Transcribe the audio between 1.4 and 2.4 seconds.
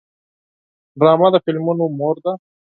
فلمونو مور ده